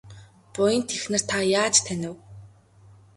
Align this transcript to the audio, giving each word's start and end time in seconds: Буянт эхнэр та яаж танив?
Буянт 0.53 0.87
эхнэр 0.97 1.21
та 1.29 1.37
яаж 1.59 1.75
танив? 1.85 2.15